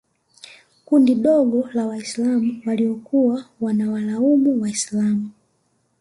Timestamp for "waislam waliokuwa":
1.85-3.45